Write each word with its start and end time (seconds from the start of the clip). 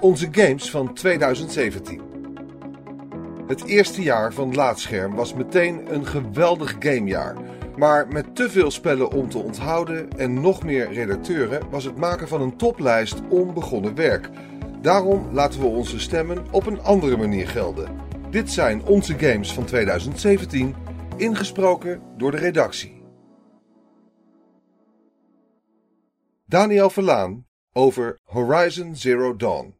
Onze 0.00 0.28
games 0.30 0.70
van 0.70 0.94
2017. 0.94 2.00
Het 3.46 3.64
eerste 3.64 4.02
jaar 4.02 4.32
van 4.32 4.54
Laatscherm 4.54 5.14
was 5.14 5.34
meteen 5.34 5.94
een 5.94 6.06
geweldig 6.06 6.76
gamejaar. 6.78 7.36
Maar 7.76 8.08
met 8.08 8.36
te 8.36 8.50
veel 8.50 8.70
spellen 8.70 9.10
om 9.10 9.28
te 9.28 9.38
onthouden 9.38 10.10
en 10.16 10.40
nog 10.40 10.62
meer 10.64 10.92
redacteuren 10.92 11.70
was 11.70 11.84
het 11.84 11.96
maken 11.96 12.28
van 12.28 12.40
een 12.40 12.56
toplijst 12.56 13.20
onbegonnen 13.28 13.94
werk. 13.94 14.28
Daarom 14.82 15.28
laten 15.32 15.60
we 15.60 15.66
onze 15.66 15.98
stemmen 15.98 16.46
op 16.50 16.66
een 16.66 16.80
andere 16.80 17.16
manier 17.16 17.48
gelden. 17.48 17.96
Dit 18.30 18.50
zijn 18.50 18.84
onze 18.84 19.18
games 19.18 19.52
van 19.52 19.64
2017, 19.64 20.74
ingesproken 21.16 22.02
door 22.16 22.30
de 22.30 22.36
redactie. 22.36 23.02
Daniel 26.46 26.90
Verlaan 26.90 27.46
over 27.72 28.18
Horizon 28.24 28.96
Zero 28.96 29.36
Dawn. 29.36 29.79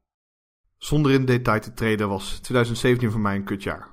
Zonder 0.81 1.13
in 1.13 1.25
detail 1.25 1.61
te 1.61 1.73
treden 1.73 2.09
was 2.09 2.39
2017 2.39 3.11
voor 3.11 3.21
mij 3.21 3.37
een 3.37 3.45
kutjaar. 3.45 3.89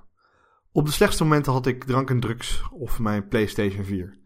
Op 0.71 0.85
de 0.85 0.91
slechtste 0.91 1.23
momenten 1.23 1.51
had 1.51 1.65
ik 1.65 1.83
drank 1.83 2.09
en 2.09 2.19
drugs 2.19 2.63
of 2.71 2.99
mijn 2.99 3.27
PlayStation 3.27 3.83
4. 3.83 4.17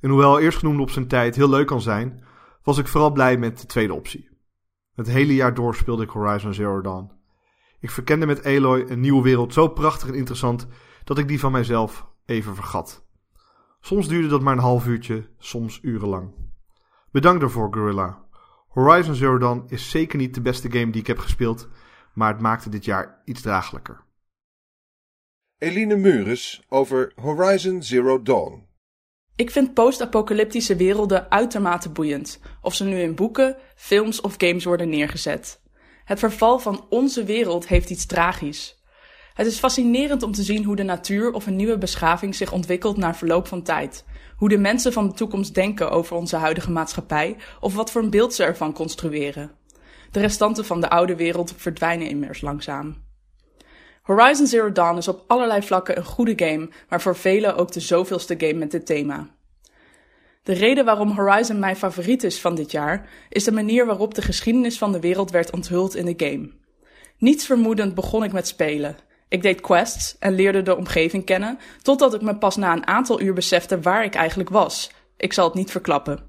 En 0.00 0.10
hoewel 0.10 0.38
eerstgenoemde 0.38 0.82
op 0.82 0.90
zijn 0.90 1.08
tijd 1.08 1.36
heel 1.36 1.48
leuk 1.48 1.66
kan 1.66 1.80
zijn, 1.80 2.24
was 2.62 2.78
ik 2.78 2.86
vooral 2.86 3.10
blij 3.12 3.36
met 3.36 3.60
de 3.60 3.66
tweede 3.66 3.94
optie. 3.94 4.28
Het 4.94 5.06
hele 5.06 5.34
jaar 5.34 5.54
door 5.54 5.74
speelde 5.74 6.02
ik 6.02 6.10
Horizon 6.10 6.54
Zero 6.54 6.80
Dawn. 6.80 7.10
Ik 7.80 7.90
verkende 7.90 8.26
met 8.26 8.44
Aloy 8.44 8.84
een 8.88 9.00
nieuwe 9.00 9.22
wereld 9.22 9.52
zo 9.52 9.68
prachtig 9.68 10.08
en 10.08 10.14
interessant 10.14 10.66
dat 11.04 11.18
ik 11.18 11.28
die 11.28 11.40
van 11.40 11.52
mijzelf 11.52 12.06
even 12.26 12.54
vergat. 12.54 13.06
Soms 13.80 14.08
duurde 14.08 14.28
dat 14.28 14.42
maar 14.42 14.52
een 14.52 14.58
half 14.58 14.86
uurtje, 14.86 15.28
soms 15.38 15.78
urenlang. 15.82 16.34
Bedankt 17.10 17.40
daarvoor, 17.40 17.68
Gorilla. 17.74 18.24
Horizon 18.68 19.14
Zero 19.14 19.38
Dawn 19.38 19.64
is 19.66 19.90
zeker 19.90 20.18
niet 20.18 20.34
de 20.34 20.40
beste 20.40 20.70
game 20.70 20.90
die 20.90 21.00
ik 21.00 21.06
heb 21.06 21.18
gespeeld, 21.18 21.68
maar 22.18 22.32
het 22.32 22.40
maakte 22.40 22.68
dit 22.68 22.84
jaar 22.84 23.22
iets 23.24 23.40
draaglijker. 23.40 24.04
Eline 25.58 25.96
Mures 25.96 26.62
over 26.68 27.12
Horizon 27.16 27.82
Zero 27.82 28.22
Dawn. 28.22 28.66
Ik 29.36 29.50
vind 29.50 29.74
post-apocalyptische 29.74 30.76
werelden 30.76 31.30
uitermate 31.30 31.90
boeiend, 31.90 32.40
of 32.62 32.74
ze 32.74 32.84
nu 32.84 33.00
in 33.00 33.14
boeken, 33.14 33.56
films 33.74 34.20
of 34.20 34.34
games 34.36 34.64
worden 34.64 34.88
neergezet. 34.88 35.62
Het 36.04 36.18
verval 36.18 36.58
van 36.58 36.86
onze 36.88 37.24
wereld 37.24 37.68
heeft 37.68 37.90
iets 37.90 38.06
tragisch. 38.06 38.82
Het 39.34 39.46
is 39.46 39.58
fascinerend 39.58 40.22
om 40.22 40.32
te 40.32 40.42
zien 40.42 40.64
hoe 40.64 40.76
de 40.76 40.82
natuur 40.82 41.32
of 41.32 41.46
een 41.46 41.56
nieuwe 41.56 41.78
beschaving 41.78 42.34
zich 42.34 42.52
ontwikkelt 42.52 42.96
na 42.96 43.14
verloop 43.14 43.46
van 43.46 43.62
tijd. 43.62 44.04
Hoe 44.36 44.48
de 44.48 44.58
mensen 44.58 44.92
van 44.92 45.08
de 45.08 45.14
toekomst 45.14 45.54
denken 45.54 45.90
over 45.90 46.16
onze 46.16 46.36
huidige 46.36 46.70
maatschappij 46.70 47.36
of 47.60 47.74
wat 47.74 47.90
voor 47.90 48.02
een 48.02 48.10
beeld 48.10 48.34
ze 48.34 48.44
ervan 48.44 48.72
construeren. 48.72 49.57
De 50.10 50.20
restanten 50.20 50.64
van 50.64 50.80
de 50.80 50.90
oude 50.90 51.16
wereld 51.16 51.54
verdwijnen 51.56 52.08
immers 52.08 52.40
langzaam. 52.40 52.96
Horizon 54.02 54.46
Zero 54.46 54.72
Dawn 54.72 54.96
is 54.96 55.08
op 55.08 55.24
allerlei 55.26 55.62
vlakken 55.62 55.96
een 55.96 56.04
goede 56.04 56.46
game, 56.46 56.68
maar 56.88 57.00
voor 57.00 57.16
velen 57.16 57.56
ook 57.56 57.72
de 57.72 57.80
zoveelste 57.80 58.34
game 58.38 58.52
met 58.52 58.70
dit 58.70 58.86
thema. 58.86 59.28
De 60.42 60.52
reden 60.52 60.84
waarom 60.84 61.10
Horizon 61.10 61.58
mijn 61.58 61.76
favoriet 61.76 62.22
is 62.24 62.40
van 62.40 62.54
dit 62.54 62.70
jaar, 62.70 63.08
is 63.28 63.44
de 63.44 63.52
manier 63.52 63.86
waarop 63.86 64.14
de 64.14 64.22
geschiedenis 64.22 64.78
van 64.78 64.92
de 64.92 65.00
wereld 65.00 65.30
werd 65.30 65.50
onthuld 65.50 65.94
in 65.94 66.16
de 66.16 66.26
game. 66.26 66.50
Niets 67.18 67.46
vermoedend 67.46 67.94
begon 67.94 68.24
ik 68.24 68.32
met 68.32 68.46
spelen. 68.46 68.96
Ik 69.28 69.42
deed 69.42 69.60
quests 69.60 70.16
en 70.18 70.34
leerde 70.34 70.62
de 70.62 70.76
omgeving 70.76 71.24
kennen, 71.24 71.58
totdat 71.82 72.14
ik 72.14 72.20
me 72.20 72.36
pas 72.36 72.56
na 72.56 72.72
een 72.72 72.86
aantal 72.86 73.20
uur 73.20 73.34
besefte 73.34 73.80
waar 73.80 74.04
ik 74.04 74.14
eigenlijk 74.14 74.48
was. 74.48 74.90
Ik 75.16 75.32
zal 75.32 75.44
het 75.44 75.54
niet 75.54 75.70
verklappen. 75.70 76.28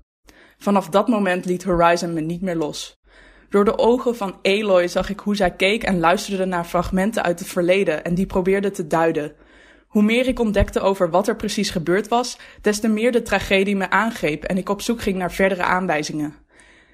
Vanaf 0.57 0.89
dat 0.89 1.07
moment 1.07 1.45
liet 1.45 1.63
Horizon 1.63 2.13
me 2.13 2.21
niet 2.21 2.41
meer 2.41 2.55
los. 2.55 2.98
Door 3.49 3.65
de 3.65 3.77
ogen 3.77 4.15
van 4.15 4.39
Aloy 4.41 4.87
zag 4.87 5.09
ik 5.09 5.19
hoe 5.19 5.35
zij 5.35 5.51
keek 5.51 5.83
en 5.83 5.99
luisterde 5.99 6.45
naar 6.45 6.65
fragmenten 6.65 7.23
uit 7.23 7.39
het 7.39 7.47
verleden 7.47 8.03
en 8.03 8.15
die 8.15 8.25
probeerde 8.25 8.71
te 8.71 8.87
duiden. 8.87 9.35
Hoe 9.87 10.03
meer 10.03 10.27
ik 10.27 10.39
ontdekte 10.39 10.79
over 10.79 11.09
wat 11.09 11.27
er 11.27 11.35
precies 11.35 11.69
gebeurd 11.69 12.07
was, 12.07 12.37
des 12.61 12.79
te 12.79 12.87
meer 12.87 13.11
de 13.11 13.21
tragedie 13.21 13.75
me 13.75 13.89
aangreep 13.89 14.43
en 14.43 14.57
ik 14.57 14.69
op 14.69 14.81
zoek 14.81 15.01
ging 15.01 15.17
naar 15.17 15.31
verdere 15.31 15.63
aanwijzingen. 15.63 16.35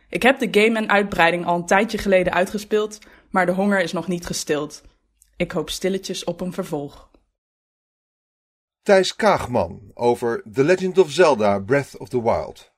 Ik 0.10 0.24
heb 0.24 0.40
de 0.40 0.62
game 0.62 0.78
en 0.78 0.90
uitbreiding 0.90 1.46
al 1.46 1.56
een 1.56 1.66
tijdje 1.66 1.98
geleden 1.98 2.34
uitgespeeld, 2.34 3.00
maar 3.30 3.46
de 3.46 3.52
honger 3.52 3.80
is 3.80 3.94
nog 3.94 4.08
niet 4.08 4.26
gestild. 4.26 4.82
Ik 5.36 5.52
hoop 5.52 5.70
stilletjes 5.70 6.24
op 6.24 6.42
een 6.42 6.54
vervolg. 6.54 7.10
Thijs 8.82 9.16
Kaagman 9.16 9.92
over 9.94 10.44
The 10.52 10.64
Legend 10.64 10.98
of 10.98 11.12
Zelda 11.12 11.60
Breath 11.60 11.98
of 11.98 12.10
the 12.10 12.22
Wild. 12.22 12.75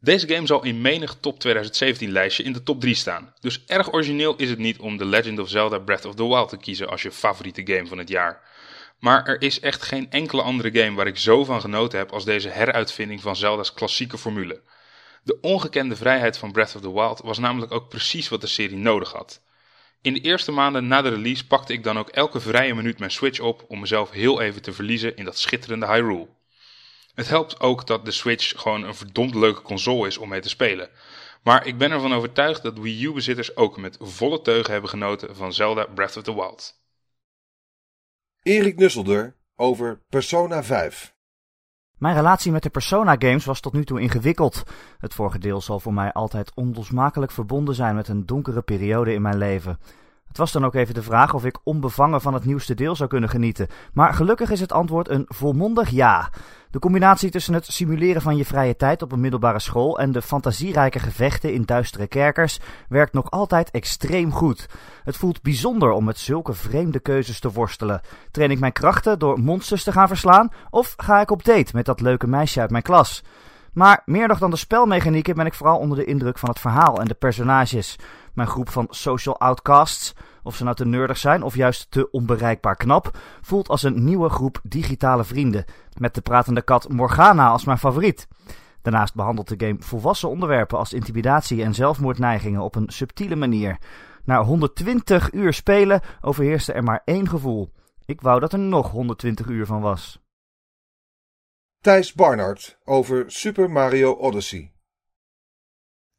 Deze 0.00 0.28
game 0.28 0.46
zal 0.46 0.64
in 0.64 0.80
menig 0.80 1.16
top 1.20 1.38
2017 1.38 2.10
lijstje 2.10 2.42
in 2.42 2.52
de 2.52 2.62
top 2.62 2.80
3 2.80 2.94
staan. 2.94 3.34
Dus 3.40 3.64
erg 3.66 3.92
origineel 3.92 4.36
is 4.36 4.50
het 4.50 4.58
niet 4.58 4.78
om 4.78 4.96
The 4.96 5.04
Legend 5.04 5.38
of 5.38 5.48
Zelda 5.48 5.78
Breath 5.78 6.04
of 6.04 6.14
the 6.14 6.28
Wild 6.28 6.48
te 6.48 6.56
kiezen 6.56 6.88
als 6.88 7.02
je 7.02 7.12
favoriete 7.12 7.62
game 7.64 7.86
van 7.86 7.98
het 7.98 8.08
jaar. 8.08 8.42
Maar 8.98 9.26
er 9.26 9.42
is 9.42 9.60
echt 9.60 9.82
geen 9.82 10.10
enkele 10.10 10.42
andere 10.42 10.82
game 10.82 10.96
waar 10.96 11.06
ik 11.06 11.18
zo 11.18 11.44
van 11.44 11.60
genoten 11.60 11.98
heb 11.98 12.12
als 12.12 12.24
deze 12.24 12.48
heruitvinding 12.48 13.20
van 13.20 13.36
Zelda's 13.36 13.74
klassieke 13.74 14.18
formule. 14.18 14.62
De 15.22 15.38
ongekende 15.40 15.96
vrijheid 15.96 16.38
van 16.38 16.52
Breath 16.52 16.74
of 16.74 16.80
the 16.80 16.92
Wild 16.92 17.20
was 17.24 17.38
namelijk 17.38 17.72
ook 17.72 17.88
precies 17.88 18.28
wat 18.28 18.40
de 18.40 18.46
serie 18.46 18.76
nodig 18.76 19.12
had. 19.12 19.40
In 20.02 20.12
de 20.12 20.20
eerste 20.20 20.52
maanden 20.52 20.86
na 20.86 21.02
de 21.02 21.08
release 21.08 21.46
pakte 21.46 21.72
ik 21.72 21.82
dan 21.82 21.98
ook 21.98 22.08
elke 22.08 22.40
vrije 22.40 22.74
minuut 22.74 22.98
mijn 22.98 23.10
Switch 23.10 23.40
op 23.40 23.64
om 23.68 23.80
mezelf 23.80 24.10
heel 24.10 24.40
even 24.40 24.62
te 24.62 24.72
verliezen 24.72 25.16
in 25.16 25.24
dat 25.24 25.38
schitterende 25.38 25.86
Hyrule. 25.86 26.28
Het 27.16 27.28
helpt 27.28 27.60
ook 27.60 27.86
dat 27.86 28.04
de 28.04 28.10
Switch 28.10 28.60
gewoon 28.60 28.84
een 28.84 28.94
verdomd 28.94 29.34
leuke 29.34 29.62
console 29.62 30.06
is 30.06 30.18
om 30.18 30.28
mee 30.28 30.40
te 30.40 30.48
spelen. 30.48 30.88
Maar 31.42 31.66
ik 31.66 31.78
ben 31.78 31.90
ervan 31.90 32.12
overtuigd 32.14 32.62
dat 32.62 32.78
Wii 32.78 33.04
U-bezitters 33.04 33.56
ook 33.56 33.76
met 33.76 33.96
volle 34.00 34.40
teugen 34.42 34.72
hebben 34.72 34.90
genoten 34.90 35.36
van 35.36 35.52
Zelda 35.52 35.86
Breath 35.94 36.16
of 36.16 36.22
the 36.22 36.34
Wild. 36.34 36.80
Erik 38.42 38.76
Nusselder 38.76 39.36
over 39.54 40.02
Persona 40.08 40.64
5. 40.64 41.14
Mijn 41.98 42.14
relatie 42.14 42.52
met 42.52 42.62
de 42.62 42.70
Persona 42.70 43.16
games 43.18 43.44
was 43.44 43.60
tot 43.60 43.72
nu 43.72 43.84
toe 43.84 44.00
ingewikkeld. 44.00 44.62
Het 44.98 45.14
vorige 45.14 45.38
deel 45.38 45.60
zal 45.60 45.80
voor 45.80 45.94
mij 45.94 46.12
altijd 46.12 46.54
onlosmakelijk 46.54 47.32
verbonden 47.32 47.74
zijn 47.74 47.94
met 47.94 48.08
een 48.08 48.26
donkere 48.26 48.62
periode 48.62 49.12
in 49.12 49.22
mijn 49.22 49.38
leven. 49.38 49.78
Het 50.28 50.36
was 50.36 50.52
dan 50.52 50.64
ook 50.64 50.74
even 50.74 50.94
de 50.94 51.02
vraag 51.02 51.34
of 51.34 51.44
ik 51.44 51.58
onbevangen 51.62 52.20
van 52.20 52.34
het 52.34 52.44
nieuwste 52.44 52.74
deel 52.74 52.96
zou 52.96 53.08
kunnen 53.08 53.28
genieten. 53.28 53.68
Maar 53.92 54.14
gelukkig 54.14 54.50
is 54.50 54.60
het 54.60 54.72
antwoord 54.72 55.08
een 55.08 55.24
volmondig 55.28 55.90
ja. 55.90 56.30
De 56.70 56.78
combinatie 56.78 57.30
tussen 57.30 57.54
het 57.54 57.66
simuleren 57.66 58.22
van 58.22 58.36
je 58.36 58.44
vrije 58.44 58.76
tijd 58.76 59.02
op 59.02 59.12
een 59.12 59.20
middelbare 59.20 59.58
school 59.58 59.98
en 59.98 60.12
de 60.12 60.22
fantasierijke 60.22 60.98
gevechten 60.98 61.52
in 61.52 61.62
duistere 61.62 62.06
kerkers 62.06 62.60
werkt 62.88 63.12
nog 63.12 63.30
altijd 63.30 63.70
extreem 63.70 64.32
goed. 64.32 64.68
Het 65.04 65.16
voelt 65.16 65.42
bijzonder 65.42 65.90
om 65.90 66.04
met 66.04 66.18
zulke 66.18 66.52
vreemde 66.52 67.00
keuzes 67.00 67.40
te 67.40 67.52
worstelen. 67.52 68.00
Train 68.30 68.50
ik 68.50 68.58
mijn 68.58 68.72
krachten 68.72 69.18
door 69.18 69.40
monsters 69.40 69.84
te 69.84 69.92
gaan 69.92 70.08
verslaan 70.08 70.52
of 70.70 70.94
ga 70.96 71.20
ik 71.20 71.30
op 71.30 71.44
date 71.44 71.70
met 71.72 71.84
dat 71.84 72.00
leuke 72.00 72.26
meisje 72.26 72.60
uit 72.60 72.70
mijn 72.70 72.82
klas? 72.82 73.22
Maar 73.72 74.02
meer 74.04 74.28
nog 74.28 74.38
dan 74.38 74.50
de 74.50 74.56
spelmechanieken 74.56 75.34
ben 75.34 75.46
ik 75.46 75.54
vooral 75.54 75.78
onder 75.78 75.98
de 75.98 76.04
indruk 76.04 76.38
van 76.38 76.48
het 76.48 76.58
verhaal 76.58 77.00
en 77.00 77.06
de 77.06 77.14
personages. 77.14 77.96
Mijn 78.36 78.48
groep 78.48 78.68
van 78.68 78.86
social 78.90 79.38
outcasts, 79.38 80.14
of 80.42 80.56
ze 80.56 80.64
nou 80.64 80.76
te 80.76 80.86
nerdig 80.86 81.18
zijn 81.18 81.42
of 81.42 81.54
juist 81.54 81.90
te 81.90 82.10
onbereikbaar 82.10 82.76
knap, 82.76 83.18
voelt 83.40 83.68
als 83.68 83.82
een 83.82 84.04
nieuwe 84.04 84.28
groep 84.28 84.60
digitale 84.62 85.24
vrienden. 85.24 85.64
Met 85.98 86.14
de 86.14 86.20
pratende 86.20 86.62
kat 86.62 86.88
Morgana 86.88 87.48
als 87.48 87.64
mijn 87.64 87.78
favoriet. 87.78 88.28
Daarnaast 88.82 89.14
behandelt 89.14 89.48
de 89.48 89.66
game 89.66 89.76
volwassen 89.78 90.28
onderwerpen 90.28 90.78
als 90.78 90.92
intimidatie 90.92 91.62
en 91.62 91.74
zelfmoordneigingen 91.74 92.60
op 92.60 92.74
een 92.74 92.88
subtiele 92.88 93.36
manier. 93.36 93.78
Na 94.24 94.42
120 94.42 95.32
uur 95.32 95.52
spelen 95.52 96.00
overheerste 96.20 96.72
er 96.72 96.84
maar 96.84 97.02
één 97.04 97.28
gevoel. 97.28 97.72
Ik 98.04 98.20
wou 98.20 98.40
dat 98.40 98.52
er 98.52 98.58
nog 98.58 98.90
120 98.90 99.46
uur 99.46 99.66
van 99.66 99.80
was. 99.80 100.20
Thijs 101.80 102.12
Barnard 102.12 102.78
over 102.84 103.24
Super 103.26 103.70
Mario 103.70 104.12
Odyssey. 104.12 104.75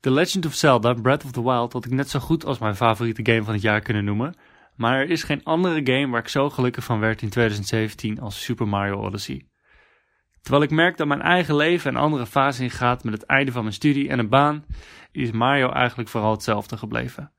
The 0.07 0.13
Legend 0.13 0.45
of 0.45 0.53
Zelda 0.53 0.94
Breath 0.94 1.25
of 1.25 1.31
the 1.31 1.44
Wild 1.44 1.74
had 1.74 1.86
ik 1.86 1.92
net 1.92 2.09
zo 2.09 2.19
goed 2.19 2.45
als 2.45 2.57
mijn 2.57 2.75
favoriete 2.75 3.31
game 3.31 3.44
van 3.44 3.54
het 3.54 3.62
jaar 3.62 3.81
kunnen 3.81 4.06
noemen. 4.06 4.36
Maar 4.75 5.00
er 5.00 5.09
is 5.09 5.24
geen 5.24 5.44
andere 5.44 5.81
game 5.83 6.07
waar 6.07 6.21
ik 6.21 6.27
zo 6.27 6.50
gelukkig 6.50 6.83
van 6.83 7.00
werd 7.00 7.21
in 7.21 7.30
2017 7.30 8.19
als 8.19 8.44
Super 8.44 8.68
Mario 8.68 8.95
Odyssey. 9.06 9.48
Terwijl 10.42 10.63
ik 10.63 10.69
merk 10.69 10.98
dat 10.98 11.07
mijn 11.07 11.21
eigen 11.21 11.56
leven 11.56 11.89
een 11.89 12.01
andere 12.01 12.25
fase 12.25 12.63
ingaat 12.63 13.04
met 13.04 13.13
het 13.13 13.24
einde 13.24 13.51
van 13.51 13.62
mijn 13.62 13.74
studie 13.74 14.09
en 14.09 14.19
een 14.19 14.30
baan, 14.30 14.65
is 15.12 15.31
Mario 15.31 15.71
eigenlijk 15.71 16.10
vooral 16.10 16.31
hetzelfde 16.31 16.77
gebleven. 16.77 17.31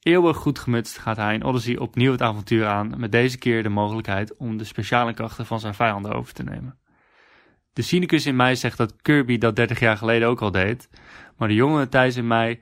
Eeuwig 0.00 0.36
goed 0.36 0.58
gemutst 0.58 0.98
gaat 0.98 1.16
hij 1.16 1.34
in 1.34 1.44
Odyssey 1.44 1.78
opnieuw 1.78 2.12
het 2.12 2.22
avontuur 2.22 2.66
aan, 2.66 2.94
met 2.96 3.12
deze 3.12 3.38
keer 3.38 3.62
de 3.62 3.68
mogelijkheid 3.68 4.36
om 4.36 4.56
de 4.56 4.64
speciale 4.64 5.14
krachten 5.14 5.46
van 5.46 5.60
zijn 5.60 5.74
vijanden 5.74 6.12
over 6.12 6.32
te 6.32 6.42
nemen. 6.42 6.78
De 7.72 7.82
cynicus 7.82 8.26
in 8.26 8.36
mij 8.36 8.54
zegt 8.54 8.76
dat 8.76 9.02
Kirby 9.02 9.38
dat 9.38 9.56
30 9.56 9.80
jaar 9.80 9.96
geleden 9.96 10.28
ook 10.28 10.40
al 10.40 10.50
deed, 10.50 10.88
maar 11.40 11.48
de 11.48 11.54
jonge 11.54 11.88
Thijs 11.88 12.16
in 12.16 12.26
mij, 12.26 12.60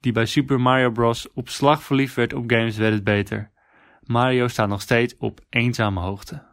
die 0.00 0.12
bij 0.12 0.26
Super 0.26 0.60
Mario 0.60 0.90
Bros. 0.90 1.32
op 1.32 1.48
slag 1.48 1.82
verliefd 1.82 2.14
werd 2.14 2.32
op 2.32 2.50
games, 2.50 2.76
werd 2.76 2.92
het 2.92 3.04
beter. 3.04 3.52
Mario 4.00 4.48
staat 4.48 4.68
nog 4.68 4.80
steeds 4.80 5.16
op 5.18 5.40
eenzame 5.48 6.00
hoogte. 6.00 6.46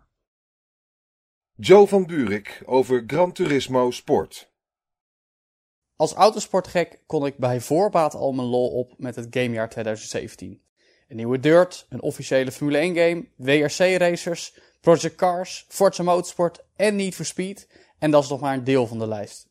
Joe 1.56 1.88
van 1.88 2.06
Buurik 2.06 2.64
over 2.66 3.04
Gran 3.08 3.32
Turismo 3.32 3.92
Sport. 3.92 4.52
Als 5.96 6.14
autosportgek 6.14 7.04
kon 7.06 7.26
ik 7.26 7.38
bij 7.38 7.62
voorbaat 7.62 8.14
al 8.14 8.32
mijn 8.32 8.48
lol 8.48 8.70
op 8.70 8.94
met 8.98 9.16
het 9.16 9.28
gamejaar 9.30 9.70
2017. 9.70 10.62
Een 11.08 11.16
nieuwe 11.16 11.40
Dirt, 11.40 11.86
een 11.90 12.02
officiële 12.02 12.52
Formule 12.52 12.78
1 12.78 12.96
game, 12.96 13.28
WRC 13.36 13.98
racers, 13.98 14.60
Project 14.82 15.16
Cars, 15.16 15.66
Forza 15.70 16.04
Motorsport 16.04 16.66
en 16.76 16.96
Need 16.96 17.16
for 17.16 17.26
Speed. 17.26 17.70
En 18.00 18.12
dat 18.12 18.24
is 18.24 18.30
nog 18.30 18.40
maar 18.40 18.54
een 18.54 18.64
deel 18.64 18.88
van 18.88 19.00
de 19.00 19.08
lijst. 19.08 19.47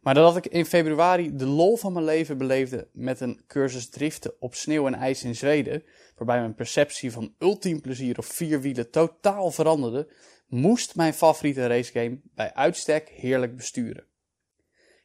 Maar 0.00 0.14
nadat 0.14 0.36
ik 0.36 0.46
in 0.46 0.64
februari 0.64 1.36
de 1.36 1.46
lol 1.46 1.76
van 1.76 1.92
mijn 1.92 2.04
leven 2.04 2.38
beleefde 2.38 2.88
met 2.92 3.20
een 3.20 3.40
cursus 3.46 3.88
driften 3.88 4.32
op 4.40 4.54
sneeuw 4.54 4.86
en 4.86 4.94
ijs 4.94 5.24
in 5.24 5.34
Zweden, 5.34 5.82
waarbij 6.16 6.38
mijn 6.38 6.54
perceptie 6.54 7.12
van 7.12 7.34
ultiem 7.38 7.80
plezier 7.80 8.18
op 8.18 8.24
vier 8.24 8.60
wielen 8.60 8.90
totaal 8.90 9.50
veranderde, 9.50 10.08
moest 10.46 10.96
mijn 10.96 11.14
favoriete 11.14 11.66
racegame 11.66 12.20
bij 12.34 12.54
uitstek 12.54 13.08
heerlijk 13.08 13.56
besturen. 13.56 14.06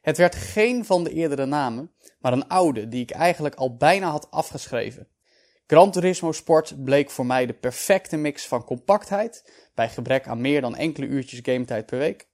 Het 0.00 0.16
werd 0.16 0.34
geen 0.34 0.84
van 0.84 1.04
de 1.04 1.10
eerdere 1.10 1.46
namen, 1.46 1.92
maar 2.18 2.32
een 2.32 2.48
oude 2.48 2.88
die 2.88 3.02
ik 3.02 3.10
eigenlijk 3.10 3.54
al 3.54 3.76
bijna 3.76 4.10
had 4.10 4.30
afgeschreven. 4.30 5.08
Gran 5.66 5.90
Turismo 5.90 6.32
Sport 6.32 6.84
bleek 6.84 7.10
voor 7.10 7.26
mij 7.26 7.46
de 7.46 7.52
perfecte 7.52 8.16
mix 8.16 8.46
van 8.46 8.64
compactheid, 8.64 9.52
bij 9.74 9.88
gebrek 9.88 10.26
aan 10.26 10.40
meer 10.40 10.60
dan 10.60 10.76
enkele 10.76 11.06
uurtjes 11.06 11.40
gametijd 11.42 11.86
per 11.86 11.98
week, 11.98 12.28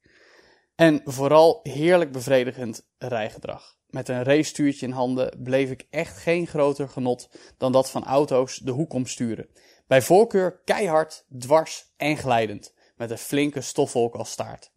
en 0.80 1.00
vooral 1.04 1.60
heerlijk 1.62 2.12
bevredigend 2.12 2.86
rijgedrag. 2.98 3.78
Met 3.86 4.08
een 4.08 4.22
racestuurtje 4.22 4.86
in 4.86 4.92
handen 4.92 5.42
bleef 5.42 5.70
ik 5.70 5.86
echt 5.90 6.16
geen 6.16 6.46
groter 6.46 6.88
genot 6.88 7.30
dan 7.58 7.72
dat 7.72 7.90
van 7.90 8.04
auto's 8.04 8.56
de 8.56 8.70
hoek 8.70 8.92
omsturen. 8.92 9.48
Bij 9.86 10.02
voorkeur 10.02 10.60
keihard, 10.64 11.26
dwars 11.38 11.92
en 11.96 12.16
glijdend, 12.16 12.74
met 12.96 13.10
een 13.10 13.18
flinke 13.18 13.60
stofwolk 13.60 14.14
als 14.14 14.30
staart. 14.30 14.72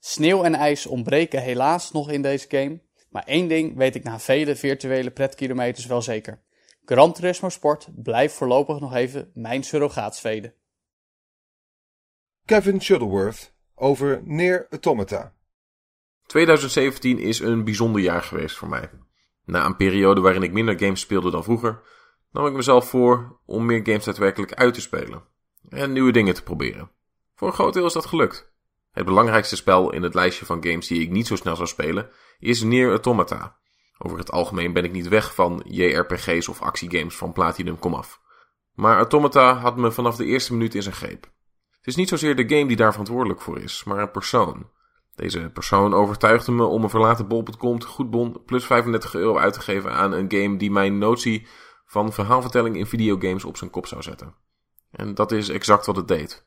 Sneeuw 0.00 0.44
en 0.44 0.54
ijs 0.54 0.86
ontbreken 0.86 1.42
helaas 1.42 1.92
nog 1.92 2.10
in 2.10 2.22
deze 2.22 2.46
game, 2.48 2.80
maar 3.10 3.24
één 3.24 3.48
ding 3.48 3.76
weet 3.76 3.94
ik 3.94 4.04
na 4.04 4.18
vele 4.18 4.56
virtuele 4.56 5.10
pretkilometers 5.10 5.86
wel 5.86 6.02
zeker. 6.02 6.42
Gran 6.84 7.12
Turismo 7.12 7.48
Sport 7.48 7.88
blijft 7.94 8.34
voorlopig 8.34 8.80
nog 8.80 8.94
even 8.94 9.30
mijn 9.34 9.62
surrogaatsvede. 9.62 10.54
Kevin 12.44 12.82
Shuttleworth 12.82 13.52
over 13.74 14.20
Near 14.24 14.66
Automata. 14.70 15.36
2017 16.28 17.18
is 17.18 17.40
een 17.40 17.64
bijzonder 17.64 18.00
jaar 18.00 18.22
geweest 18.22 18.56
voor 18.56 18.68
mij. 18.68 18.90
Na 19.44 19.64
een 19.64 19.76
periode 19.76 20.20
waarin 20.20 20.42
ik 20.42 20.52
minder 20.52 20.78
games 20.78 21.00
speelde 21.00 21.30
dan 21.30 21.44
vroeger, 21.44 21.80
nam 22.32 22.46
ik 22.46 22.52
mezelf 22.52 22.88
voor 22.88 23.40
om 23.46 23.66
meer 23.66 23.80
games 23.84 24.04
daadwerkelijk 24.04 24.54
uit 24.54 24.74
te 24.74 24.80
spelen 24.80 25.22
en 25.68 25.92
nieuwe 25.92 26.12
dingen 26.12 26.34
te 26.34 26.42
proberen. 26.42 26.90
Voor 27.34 27.48
een 27.48 27.54
groot 27.54 27.74
deel 27.74 27.86
is 27.86 27.92
dat 27.92 28.06
gelukt. 28.06 28.52
Het 28.92 29.04
belangrijkste 29.04 29.56
spel 29.56 29.92
in 29.92 30.02
het 30.02 30.14
lijstje 30.14 30.46
van 30.46 30.64
games 30.64 30.86
die 30.86 31.00
ik 31.00 31.10
niet 31.10 31.26
zo 31.26 31.36
snel 31.36 31.56
zou 31.56 31.68
spelen 31.68 32.10
is 32.38 32.62
Near 32.62 32.90
Automata. 32.90 33.56
Over 33.98 34.18
het 34.18 34.30
algemeen 34.30 34.72
ben 34.72 34.84
ik 34.84 34.92
niet 34.92 35.08
weg 35.08 35.34
van 35.34 35.62
JRPG's 35.64 36.48
of 36.48 36.62
actiegames 36.62 37.16
van 37.16 37.32
Platinum 37.32 37.78
komaf. 37.78 38.20
Maar 38.74 38.96
Automata 38.96 39.54
had 39.54 39.76
me 39.76 39.92
vanaf 39.92 40.16
de 40.16 40.24
eerste 40.24 40.52
minuut 40.52 40.74
in 40.74 40.82
zijn 40.82 40.94
greep. 40.94 41.22
Het 41.70 41.86
is 41.86 41.96
niet 41.96 42.08
zozeer 42.08 42.36
de 42.36 42.48
game 42.48 42.66
die 42.66 42.76
daar 42.76 42.90
verantwoordelijk 42.90 43.40
voor 43.40 43.58
is, 43.58 43.84
maar 43.84 43.98
een 43.98 44.10
persoon. 44.10 44.70
Deze 45.18 45.50
persoon 45.52 45.94
overtuigde 45.94 46.52
me 46.52 46.64
om 46.64 46.82
een 46.82 46.90
verlaten 46.90 47.28
bol.com 47.28 47.82
goedbon 47.82 48.42
plus 48.44 48.66
35 48.66 49.14
euro 49.14 49.38
uit 49.38 49.52
te 49.52 49.60
geven 49.60 49.92
aan 49.92 50.12
een 50.12 50.32
game 50.32 50.56
die 50.56 50.70
mijn 50.70 50.98
notie 50.98 51.46
van 51.86 52.12
verhaalvertelling 52.12 52.76
in 52.76 52.86
videogames 52.86 53.44
op 53.44 53.56
zijn 53.56 53.70
kop 53.70 53.86
zou 53.86 54.02
zetten. 54.02 54.34
En 54.90 55.14
dat 55.14 55.32
is 55.32 55.48
exact 55.48 55.86
wat 55.86 55.96
het 55.96 56.08
deed. 56.08 56.46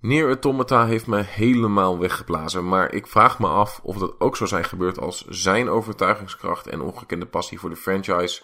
Neer 0.00 0.26
Automata 0.26 0.86
heeft 0.86 1.06
me 1.06 1.22
helemaal 1.22 1.98
weggeblazen, 1.98 2.68
maar 2.68 2.92
ik 2.92 3.06
vraag 3.06 3.38
me 3.38 3.46
af 3.46 3.80
of 3.82 3.96
dat 3.98 4.20
ook 4.20 4.36
zou 4.36 4.48
zijn 4.48 4.64
gebeurd 4.64 4.98
als 4.98 5.24
zijn 5.28 5.68
overtuigingskracht 5.68 6.66
en 6.66 6.80
ongekende 6.80 7.26
passie 7.26 7.58
voor 7.60 7.70
de 7.70 7.76
franchise 7.76 8.42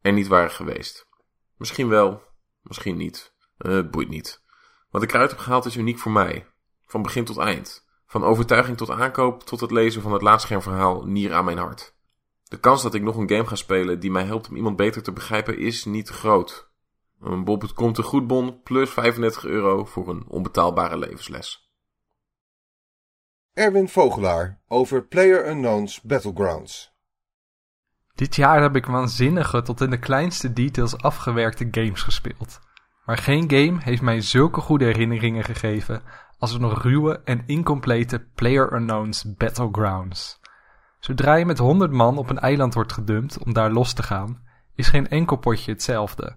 er 0.00 0.12
niet 0.12 0.28
waren 0.28 0.50
geweest. 0.50 1.08
Misschien 1.56 1.88
wel, 1.88 2.22
misschien 2.62 2.96
niet. 2.96 3.34
Uh, 3.58 3.90
boeit 3.90 4.08
niet. 4.08 4.42
Wat 4.90 5.02
ik 5.02 5.12
eruit 5.12 5.30
heb 5.30 5.40
gehaald 5.40 5.64
is 5.64 5.76
uniek 5.76 5.98
voor 5.98 6.12
mij. 6.12 6.46
Van 6.86 7.02
begin 7.02 7.24
tot 7.24 7.38
eind. 7.38 7.83
Van 8.14 8.24
overtuiging 8.24 8.76
tot 8.76 8.90
aankoop 8.90 9.42
tot 9.42 9.60
het 9.60 9.70
lezen 9.70 10.02
van 10.02 10.12
het 10.12 10.22
laatschermverhaal 10.22 11.04
Nier 11.04 11.34
aan 11.34 11.44
mijn 11.44 11.58
hart. 11.58 11.94
De 12.44 12.58
kans 12.58 12.82
dat 12.82 12.94
ik 12.94 13.02
nog 13.02 13.16
een 13.16 13.28
game 13.28 13.46
ga 13.46 13.54
spelen 13.54 14.00
die 14.00 14.10
mij 14.10 14.24
helpt 14.24 14.48
om 14.48 14.56
iemand 14.56 14.76
beter 14.76 15.02
te 15.02 15.12
begrijpen 15.12 15.58
is 15.58 15.84
niet 15.84 16.08
groot. 16.08 16.70
Een 17.20 17.44
bol.com 17.44 17.92
te 17.92 18.02
goedbon 18.02 18.62
plus 18.62 18.90
35 18.90 19.44
euro 19.44 19.84
voor 19.84 20.08
een 20.08 20.24
onbetaalbare 20.28 20.98
levensles. 20.98 21.72
Erwin 23.52 23.88
Vogelaar 23.88 24.60
over 24.68 25.06
Player 25.06 25.48
Unknown's 25.48 26.00
Battlegrounds. 26.00 26.92
Dit 28.14 28.36
jaar 28.36 28.62
heb 28.62 28.76
ik 28.76 28.86
waanzinnige 28.86 29.62
tot 29.62 29.80
in 29.80 29.90
de 29.90 29.98
kleinste 29.98 30.52
details 30.52 30.98
afgewerkte 30.98 31.68
games 31.70 32.02
gespeeld. 32.02 32.60
Maar 33.04 33.18
geen 33.18 33.50
game 33.50 33.76
heeft 33.82 34.02
mij 34.02 34.20
zulke 34.20 34.60
goede 34.60 34.84
herinneringen 34.84 35.44
gegeven 35.44 36.02
als 36.38 36.52
een 36.52 36.74
ruwe 36.74 37.20
en 37.24 37.42
incomplete 37.46 38.26
Player 38.34 38.72
Unknown's 38.72 39.34
Battlegrounds. 39.36 40.40
Zodra 40.98 41.34
je 41.34 41.46
met 41.46 41.58
100 41.58 41.92
man 41.92 42.18
op 42.18 42.30
een 42.30 42.38
eiland 42.38 42.74
wordt 42.74 42.92
gedumpt 42.92 43.38
om 43.38 43.52
daar 43.52 43.72
los 43.72 43.92
te 43.92 44.02
gaan, 44.02 44.42
is 44.74 44.88
geen 44.88 45.08
enkel 45.08 45.36
potje 45.36 45.72
hetzelfde. 45.72 46.36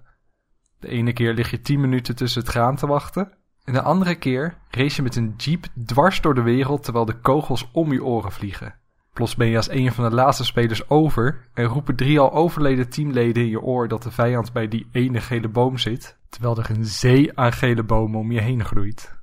De 0.79 0.87
ene 0.87 1.13
keer 1.13 1.33
lig 1.33 1.51
je 1.51 1.61
10 1.61 1.79
minuten 1.79 2.15
tussen 2.15 2.41
het 2.41 2.49
graan 2.49 2.75
te 2.75 2.87
wachten. 2.87 3.31
En 3.63 3.73
de 3.73 3.81
andere 3.81 4.15
keer 4.15 4.57
race 4.69 4.95
je 4.95 5.01
met 5.01 5.15
een 5.15 5.33
jeep 5.37 5.65
dwars 5.85 6.21
door 6.21 6.35
de 6.35 6.41
wereld 6.41 6.83
terwijl 6.83 7.05
de 7.05 7.19
kogels 7.19 7.69
om 7.71 7.91
je 7.91 8.03
oren 8.03 8.31
vliegen. 8.31 8.75
Plots 9.13 9.35
ben 9.35 9.47
je 9.47 9.55
als 9.55 9.69
een 9.69 9.91
van 9.91 10.09
de 10.09 10.15
laatste 10.15 10.45
spelers 10.45 10.89
over 10.89 11.47
en 11.53 11.65
roepen 11.65 11.95
drie 11.95 12.19
al 12.19 12.33
overleden 12.33 12.89
teamleden 12.89 13.43
in 13.43 13.49
je 13.49 13.61
oor 13.61 13.87
dat 13.87 14.03
de 14.03 14.11
vijand 14.11 14.53
bij 14.53 14.67
die 14.67 14.87
ene 14.91 15.21
gele 15.21 15.47
boom 15.47 15.77
zit, 15.77 16.17
terwijl 16.29 16.57
er 16.57 16.69
een 16.69 16.85
zee 16.85 17.37
aan 17.37 17.53
gele 17.53 17.83
bomen 17.83 18.19
om 18.19 18.31
je 18.31 18.41
heen 18.41 18.65
groeit. 18.65 19.16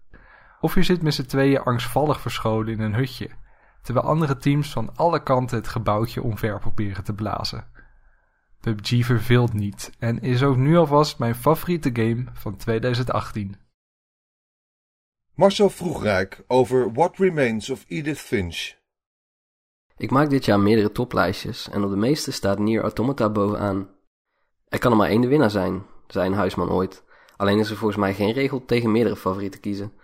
Of 0.65 0.75
je 0.75 0.83
zit 0.83 1.03
met 1.03 1.15
z'n 1.15 1.27
tweeën 1.27 1.63
angstvallig 1.63 2.21
verscholen 2.21 2.73
in 2.73 2.81
een 2.81 2.95
hutje, 2.95 3.31
terwijl 3.83 4.07
andere 4.07 4.37
teams 4.37 4.73
van 4.73 4.97
alle 4.97 5.23
kanten 5.23 5.57
het 5.57 5.69
gebouwtje 5.69 6.23
omver 6.23 6.59
proberen 6.59 7.05
te 7.05 7.13
blazen. 7.13 7.67
PUBG 8.61 9.05
verveelt 9.05 9.53
niet 9.53 9.93
en 9.99 10.21
is 10.21 10.43
ook 10.43 10.57
nu 10.57 10.77
alvast 10.77 11.19
mijn 11.19 11.35
favoriete 11.35 11.91
game 11.93 12.25
van 12.33 12.57
2018. 12.57 13.57
Marcel 15.35 15.71
Vroegrijk 15.71 16.45
over 16.47 16.93
What 16.93 17.19
Remains 17.19 17.71
of 17.71 17.85
Edith 17.89 18.19
Finch. 18.19 18.73
Ik 19.97 20.11
maak 20.11 20.31
dit 20.31 20.45
jaar 20.45 20.61
meerdere 20.61 20.93
toplijstjes 20.93 21.69
en 21.69 21.83
op 21.85 21.91
de 21.91 21.97
meeste 21.97 22.33
staat 22.33 22.59
Nier 22.59 22.83
Automata 22.83 23.31
bovenaan. 23.31 23.89
Er 24.69 24.79
kan 24.79 24.91
er 24.91 24.97
maar 24.97 25.09
één 25.09 25.21
de 25.21 25.29
winnaar 25.29 25.51
zijn, 25.51 25.83
zei 26.07 26.27
een 26.27 26.35
huisman 26.37 26.71
ooit. 26.71 27.05
Alleen 27.37 27.59
is 27.59 27.71
er 27.71 27.77
volgens 27.77 28.01
mij 28.01 28.15
geen 28.15 28.33
regel 28.33 28.65
tegen 28.65 28.93
meerdere 28.93 29.17
favorieten 29.17 29.61
kiezen. 29.61 30.03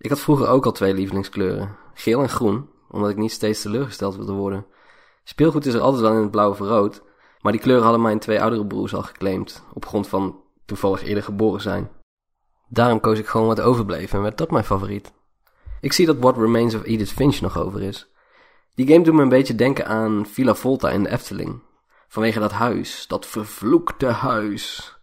Ik 0.00 0.10
had 0.10 0.20
vroeger 0.20 0.48
ook 0.48 0.64
al 0.64 0.72
twee 0.72 0.94
lievelingskleuren, 0.94 1.76
geel 1.94 2.22
en 2.22 2.28
groen, 2.28 2.68
omdat 2.88 3.10
ik 3.10 3.16
niet 3.16 3.32
steeds 3.32 3.62
teleurgesteld 3.62 4.16
wilde 4.16 4.32
worden. 4.32 4.66
Speelgoed 5.24 5.66
is 5.66 5.74
er 5.74 5.80
altijd 5.80 6.02
wel 6.02 6.12
in 6.12 6.20
het 6.20 6.30
blauw 6.30 6.50
of 6.50 6.58
rood, 6.58 7.02
maar 7.40 7.52
die 7.52 7.60
kleuren 7.60 7.84
hadden 7.84 8.02
mijn 8.02 8.18
twee 8.18 8.40
oudere 8.40 8.66
broers 8.66 8.94
al 8.94 9.02
geclaimd, 9.02 9.64
op 9.74 9.86
grond 9.86 10.08
van 10.08 10.40
toevallig 10.64 11.02
eerder 11.02 11.22
geboren 11.22 11.60
zijn. 11.60 11.90
Daarom 12.68 13.00
koos 13.00 13.18
ik 13.18 13.26
gewoon 13.26 13.46
wat 13.46 13.60
overbleef 13.60 14.12
en 14.12 14.22
werd 14.22 14.38
dat 14.38 14.50
mijn 14.50 14.64
favoriet. 14.64 15.12
Ik 15.80 15.92
zie 15.92 16.06
dat 16.06 16.18
What 16.18 16.36
Remains 16.36 16.74
of 16.74 16.84
Edith 16.84 17.12
Finch 17.12 17.40
nog 17.40 17.58
over 17.58 17.82
is. 17.82 18.10
Die 18.74 18.86
game 18.86 19.04
doet 19.04 19.14
me 19.14 19.22
een 19.22 19.28
beetje 19.28 19.54
denken 19.54 19.86
aan 19.86 20.26
Villa 20.26 20.54
Volta 20.54 20.90
in 20.90 21.02
de 21.02 21.10
Efteling. 21.10 21.62
Vanwege 22.08 22.38
dat 22.38 22.52
huis, 22.52 23.06
dat 23.06 23.26
vervloekte 23.26 24.06
huis. 24.06 24.94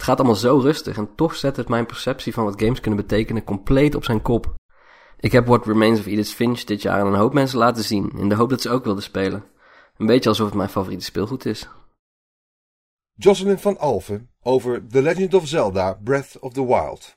Het 0.00 0.08
gaat 0.08 0.18
allemaal 0.18 0.36
zo 0.36 0.58
rustig 0.58 0.96
en 0.96 1.14
toch 1.14 1.34
zet 1.36 1.56
het 1.56 1.68
mijn 1.68 1.86
perceptie 1.86 2.32
van 2.32 2.44
wat 2.44 2.60
games 2.60 2.80
kunnen 2.80 3.00
betekenen 3.00 3.44
compleet 3.44 3.94
op 3.94 4.04
zijn 4.04 4.22
kop. 4.22 4.54
Ik 5.18 5.32
heb 5.32 5.46
What 5.46 5.66
Remains 5.66 5.98
of 5.98 6.06
Edith 6.06 6.32
Finch 6.32 6.64
dit 6.64 6.82
jaar 6.82 7.00
aan 7.00 7.06
een 7.06 7.18
hoop 7.18 7.32
mensen 7.32 7.58
laten 7.58 7.84
zien, 7.84 8.12
in 8.16 8.28
de 8.28 8.34
hoop 8.34 8.50
dat 8.50 8.60
ze 8.60 8.70
ook 8.70 8.84
wilden 8.84 9.02
spelen. 9.02 9.44
Een 9.96 10.06
beetje 10.06 10.28
alsof 10.28 10.46
het 10.46 10.54
mijn 10.54 10.68
favoriete 10.68 11.04
speelgoed 11.04 11.46
is. 11.46 11.68
Jocelyn 13.14 13.58
van 13.58 13.78
Alphen 13.78 14.30
over 14.42 14.86
The 14.86 15.02
Legend 15.02 15.34
of 15.34 15.46
Zelda 15.46 15.98
Breath 16.04 16.38
of 16.38 16.52
the 16.52 16.66
Wild. 16.66 17.16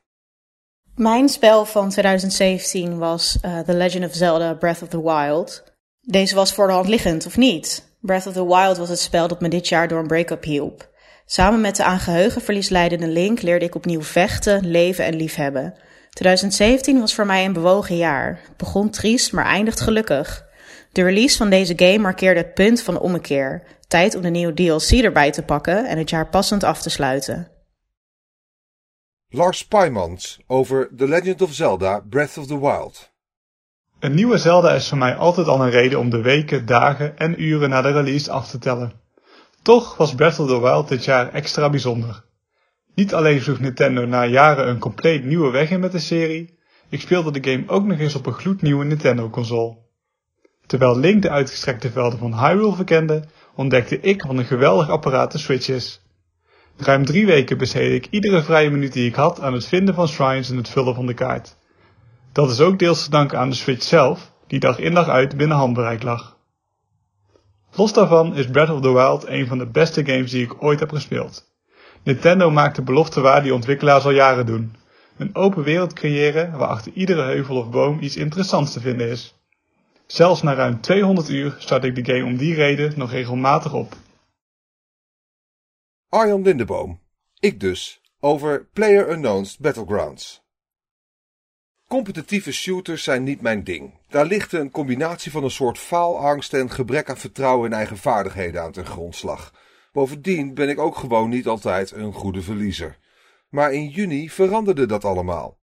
Mijn 0.95 1.29
spel 1.29 1.65
van 1.65 1.89
2017 1.89 2.97
was 2.97 3.37
uh, 3.45 3.59
The 3.59 3.73
Legend 3.73 4.05
of 4.05 4.13
Zelda 4.13 4.53
Breath 4.53 4.81
of 4.81 4.87
the 4.87 5.03
Wild. 5.03 5.63
Deze 6.01 6.35
was 6.35 6.53
voor 6.53 6.67
de 6.67 6.73
hand 6.73 6.87
liggend, 6.87 7.25
of 7.25 7.37
niet? 7.37 7.95
Breath 7.99 8.27
of 8.27 8.33
the 8.33 8.47
Wild 8.47 8.77
was 8.77 8.89
het 8.89 8.99
spel 8.99 9.27
dat 9.27 9.41
me 9.41 9.47
dit 9.47 9.67
jaar 9.67 9.87
door 9.87 9.99
een 9.99 10.07
break-up 10.07 10.43
hielp. 10.43 10.91
Samen 11.33 11.61
met 11.61 11.75
de 11.75 11.83
aan 11.83 11.99
geheugenverlies 11.99 12.69
leidende 12.69 13.07
Link 13.07 13.41
leerde 13.41 13.65
ik 13.65 13.75
opnieuw 13.75 14.01
vechten, 14.01 14.67
leven 14.67 15.05
en 15.05 15.15
liefhebben. 15.15 15.73
2017 16.09 16.99
was 16.99 17.15
voor 17.15 17.25
mij 17.25 17.45
een 17.45 17.53
bewogen 17.53 17.97
jaar. 17.97 18.39
Het 18.47 18.57
begon 18.57 18.89
triest, 18.89 19.31
maar 19.31 19.45
eindigt 19.45 19.79
gelukkig. 19.79 20.45
De 20.91 21.03
release 21.03 21.37
van 21.37 21.49
deze 21.49 21.73
game 21.75 21.97
markeerde 21.97 22.39
het 22.39 22.53
punt 22.53 22.81
van 22.81 22.93
de 22.93 22.99
ommekeer. 22.99 23.63
Tijd 23.87 24.15
om 24.15 24.21
de 24.21 24.29
nieuwe 24.29 24.53
DLC 24.53 24.91
erbij 24.91 25.31
te 25.31 25.43
pakken 25.43 25.85
en 25.85 25.97
het 25.97 26.09
jaar 26.09 26.29
passend 26.29 26.63
af 26.63 26.81
te 26.81 26.89
sluiten. 26.89 27.47
Lars 29.29 29.67
Paimans 29.67 30.39
over 30.47 30.89
The 30.97 31.07
Legend 31.07 31.41
of 31.41 31.53
Zelda 31.53 31.99
Breath 32.09 32.37
of 32.37 32.47
the 32.47 32.59
Wild. 32.59 33.11
Een 33.99 34.13
nieuwe 34.13 34.37
Zelda 34.37 34.73
is 34.73 34.89
voor 34.89 34.97
mij 34.97 35.15
altijd 35.15 35.47
al 35.47 35.61
een 35.61 35.69
reden 35.69 35.99
om 35.99 36.09
de 36.09 36.21
weken, 36.21 36.65
dagen 36.65 37.17
en 37.17 37.41
uren 37.41 37.69
na 37.69 37.81
de 37.81 37.91
release 37.91 38.31
af 38.31 38.49
te 38.49 38.57
tellen. 38.57 39.02
Toch 39.63 39.97
was 39.97 40.15
Breath 40.15 40.39
of 40.39 40.47
the 40.47 40.61
Wild 40.61 40.87
dit 40.87 41.05
jaar 41.05 41.33
extra 41.33 41.69
bijzonder. 41.69 42.23
Niet 42.95 43.13
alleen 43.13 43.41
sloeg 43.41 43.59
Nintendo 43.59 44.05
na 44.05 44.25
jaren 44.25 44.67
een 44.67 44.79
compleet 44.79 45.25
nieuwe 45.25 45.51
weg 45.51 45.69
in 45.69 45.79
met 45.79 45.91
de 45.91 45.99
serie, 45.99 46.57
ik 46.89 47.01
speelde 47.01 47.39
de 47.39 47.51
game 47.51 47.63
ook 47.67 47.85
nog 47.85 47.99
eens 47.99 48.15
op 48.15 48.25
een 48.25 48.33
gloednieuwe 48.33 48.85
Nintendo-console. 48.85 49.77
Terwijl 50.65 50.99
Link 50.99 51.21
de 51.21 51.29
uitgestrekte 51.29 51.91
velden 51.91 52.19
van 52.19 52.39
Hyrule 52.39 52.75
verkende, 52.75 53.23
ontdekte 53.55 53.99
ik 53.99 54.23
wat 54.23 54.37
een 54.37 54.45
geweldig 54.45 54.89
apparaat 54.89 55.31
de 55.31 55.37
Switch 55.37 55.69
is. 55.69 56.01
Ruim 56.77 57.05
drie 57.05 57.25
weken 57.25 57.57
besteedde 57.57 57.95
ik 57.95 58.07
iedere 58.09 58.43
vrije 58.43 58.69
minuut 58.69 58.93
die 58.93 59.07
ik 59.07 59.15
had 59.15 59.41
aan 59.41 59.53
het 59.53 59.65
vinden 59.65 59.95
van 59.95 60.07
shrines 60.07 60.49
en 60.49 60.57
het 60.57 60.69
vullen 60.69 60.95
van 60.95 61.05
de 61.05 61.13
kaart. 61.13 61.55
Dat 62.31 62.51
is 62.51 62.59
ook 62.59 62.79
deels 62.79 63.03
te 63.03 63.09
danken 63.09 63.39
aan 63.39 63.49
de 63.49 63.55
Switch 63.55 63.83
zelf, 63.83 64.31
die 64.47 64.59
dag 64.59 64.79
in 64.79 64.93
dag 64.93 65.07
uit 65.07 65.37
binnen 65.37 65.57
handbereik 65.57 66.03
lag. 66.03 66.37
Los 67.75 67.93
daarvan 67.93 68.35
is 68.35 68.47
Breath 68.47 68.69
of 68.69 68.81
the 68.81 68.93
Wild 68.93 69.27
een 69.27 69.47
van 69.47 69.57
de 69.57 69.65
beste 69.65 70.05
games 70.05 70.31
die 70.31 70.43
ik 70.43 70.63
ooit 70.63 70.79
heb 70.79 70.89
gespeeld. 70.89 71.51
Nintendo 72.03 72.51
maakt 72.51 72.75
de 72.75 72.81
belofte 72.81 73.21
waar 73.21 73.43
die 73.43 73.53
ontwikkelaars 73.53 74.05
al 74.05 74.11
jaren 74.11 74.45
doen. 74.45 74.75
Een 75.17 75.35
open 75.35 75.63
wereld 75.63 75.93
creëren 75.93 76.57
waar 76.57 76.67
achter 76.67 76.91
iedere 76.91 77.21
heuvel 77.21 77.55
of 77.55 77.69
boom 77.69 77.99
iets 77.99 78.15
interessants 78.15 78.73
te 78.73 78.79
vinden 78.79 79.09
is. 79.09 79.35
Zelfs 80.05 80.41
na 80.41 80.53
ruim 80.53 80.81
200 80.81 81.29
uur 81.29 81.55
start 81.57 81.83
ik 81.83 81.95
de 81.95 82.13
game 82.13 82.25
om 82.25 82.37
die 82.37 82.55
reden 82.55 82.93
nog 82.95 83.11
regelmatig 83.11 83.73
op. 83.73 83.95
Arjan 86.09 86.41
Lindeboom. 86.41 86.99
Ik 87.39 87.59
dus. 87.59 88.01
Over 88.19 88.67
Player 88.73 89.11
Unknown's 89.11 89.57
Battlegrounds. 89.57 90.42
Competitieve 91.93 92.51
shooters 92.51 93.03
zijn 93.03 93.23
niet 93.23 93.41
mijn 93.41 93.63
ding. 93.63 93.93
Daar 94.09 94.25
ligt 94.25 94.53
een 94.53 94.71
combinatie 94.71 95.31
van 95.31 95.43
een 95.43 95.51
soort 95.51 95.77
faalangst 95.77 96.53
en 96.53 96.71
gebrek 96.71 97.09
aan 97.09 97.17
vertrouwen 97.17 97.69
in 97.69 97.77
eigen 97.77 97.97
vaardigheden 97.97 98.61
aan 98.61 98.71
ten 98.71 98.85
grondslag. 98.85 99.53
Bovendien 99.91 100.53
ben 100.53 100.69
ik 100.69 100.79
ook 100.79 100.95
gewoon 100.95 101.29
niet 101.29 101.47
altijd 101.47 101.91
een 101.91 102.13
goede 102.13 102.41
verliezer. 102.41 102.97
Maar 103.49 103.73
in 103.73 103.87
juni 103.87 104.29
veranderde 104.29 104.85
dat 104.85 105.05
allemaal. 105.05 105.57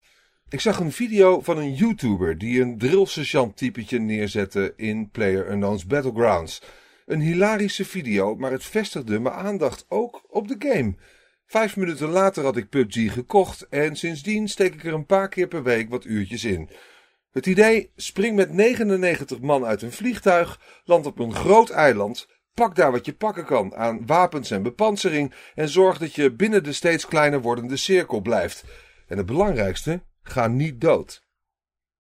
Ik 0.49 0.61
zag 0.61 0.79
een 0.79 0.93
video 0.93 1.41
van 1.41 1.59
een 1.59 1.75
YouTuber 1.75 2.39
die 2.39 2.61
een 2.61 2.79
drill 2.79 3.07
typetje 3.55 3.99
neerzette 3.99 4.73
in 4.77 5.11
Player 5.11 5.51
Unknown's 5.51 5.87
Battlegrounds. 5.87 6.63
Een 7.07 7.21
hilarische 7.21 7.85
video, 7.85 8.37
maar 8.37 8.51
het 8.51 8.65
vestigde 8.65 9.21
mijn 9.21 9.35
aandacht 9.35 9.85
ook 9.89 10.25
op 10.29 10.49
de 10.49 10.57
game. 10.59 10.95
Vijf 11.47 11.77
minuten 11.77 12.09
later 12.09 12.45
had 12.45 12.57
ik 12.57 12.69
PUBG 12.69 13.13
gekocht 13.13 13.69
en 13.69 13.97
sindsdien 13.97 14.49
steek 14.49 14.75
ik 14.75 14.85
er 14.85 14.95
een 14.95 15.07
paar 15.07 15.29
keer 15.29 15.49
per 15.49 15.63
week 15.63 15.91
wat 15.91 16.05
uurtjes 16.05 16.45
in. 16.45 16.71
Het 17.31 17.47
idee: 17.47 17.91
spring 17.97 18.37
met 18.37 18.53
99 18.53 19.41
man 19.41 19.65
uit 19.65 19.83
een 19.83 19.93
vliegtuig, 19.93 20.61
land 20.85 21.07
op 21.07 21.19
een 21.19 21.35
groot 21.35 21.71
eiland, 21.71 22.29
pak 22.55 22.77
daar 22.77 22.93
wat 22.93 23.07
je 23.07 23.15
pakken 23.15 23.45
kan 23.45 23.75
aan 23.75 24.07
wapens 24.07 24.51
en 24.51 24.63
bepansering 24.63 25.33
en 25.55 25.69
zorg 25.69 25.99
dat 25.99 26.15
je 26.15 26.33
binnen 26.33 26.65
de 26.65 26.73
steeds 26.73 27.07
kleiner 27.07 27.41
wordende 27.41 27.77
cirkel 27.77 28.21
blijft. 28.21 28.65
En 29.07 29.17
het 29.17 29.27
belangrijkste: 29.27 30.03
ga 30.23 30.47
niet 30.47 30.81
dood. 30.81 31.25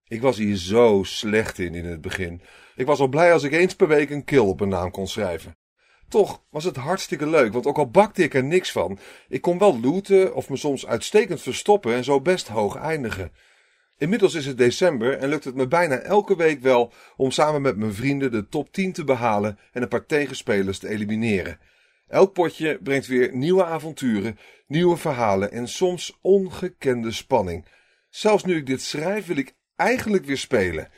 Ik 0.05 0.21
was 0.21 0.37
hier 0.37 0.57
zo 0.57 1.03
slecht 1.03 1.59
in 1.59 1.75
in 1.75 1.85
het 1.85 2.01
begin. 2.01 2.41
Ik 2.77 2.87
was 2.87 3.01
al 3.01 3.09
blij 3.09 3.33
als 3.33 3.43
ik 3.43 3.53
eens 3.53 3.75
per 3.77 3.89
week 3.89 4.11
een 4.11 4.25
kill 4.25 4.39
op 4.39 4.61
een 4.61 4.69
naam 4.69 4.91
kon 4.91 5.09
schrijven. 5.09 5.57
Toch 6.09 6.43
was 6.51 6.65
het 6.65 6.77
hartstikke 6.77 7.27
leuk, 7.27 7.53
want 7.53 7.67
ook 7.67 7.79
al 7.79 7.91
bakte 7.91 8.23
ik 8.23 8.35
er 8.35 8.45
niks 8.45 8.73
van, 8.73 8.99
ik 9.29 9.41
kon 9.41 9.59
wel 9.59 9.81
looten 9.81 10.35
of 10.35 10.49
me 10.49 10.57
soms 10.57 10.87
uitstekend 10.87 11.43
verstoppen 11.43 11.95
en 11.95 12.05
zo 12.05 12.21
best 12.21 12.49
hoog 12.49 12.77
eindigen. 12.77 13.33
Inmiddels 13.99 14.35
is 14.35 14.47
het 14.47 14.59
december 14.59 15.19
en 15.19 15.29
lukt 15.29 15.45
het 15.45 15.55
me 15.55 15.67
bijna 15.67 15.99
elke 15.99 16.37
week 16.37 16.61
wel 16.61 16.93
om 17.17 17.31
samen 17.31 17.63
met 17.63 17.77
mijn 17.77 17.95
vrienden 17.95 18.31
de 18.31 18.49
top 18.49 18.73
10 18.73 18.93
te 18.93 19.05
behalen 19.05 19.59
en 19.73 19.83
een 19.83 19.89
paar 19.89 20.07
tegenspelers 20.07 20.79
te 20.79 20.89
elimineren. 20.89 21.59
Elk 22.09 22.33
potje 22.33 22.79
brengt 22.83 23.07
weer 23.07 23.37
nieuwe 23.37 23.65
avonturen, 23.65 24.39
nieuwe 24.67 24.97
verhalen 24.97 25.53
en 25.53 25.69
soms 25.69 26.19
ongekende 26.21 27.13
spanning. 27.13 27.67
Zelfs 28.09 28.45
nu 28.45 28.57
ik 28.57 28.67
dit 28.67 28.83
schrijf 28.83 29.27
wil 29.27 29.37
ik 29.37 29.55
eigenlijk 29.77 30.25
weer 30.25 30.39
spelen. 30.39 30.89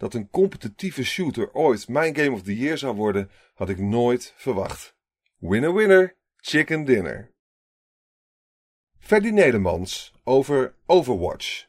Dat 0.00 0.14
een 0.14 0.30
competitieve 0.30 1.04
shooter 1.04 1.52
ooit 1.52 1.88
mijn 1.88 2.16
Game 2.16 2.30
of 2.30 2.42
the 2.42 2.56
Year 2.56 2.78
zou 2.78 2.96
worden, 2.96 3.30
had 3.54 3.68
ik 3.68 3.78
nooit 3.78 4.34
verwacht. 4.36 4.96
Winner 5.38 5.74
winner, 5.74 6.16
chicken 6.36 6.84
dinner. 6.84 7.30
Ferdy 8.98 9.28
Nedermans 9.28 10.12
over 10.24 10.74
Overwatch. 10.86 11.66